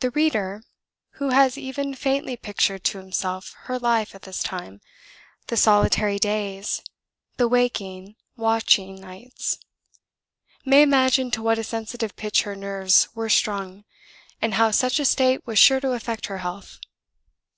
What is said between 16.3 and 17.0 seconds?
health.